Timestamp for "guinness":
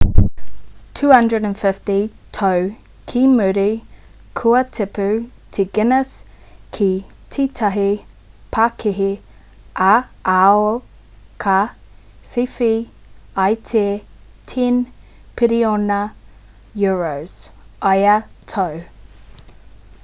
5.77-6.15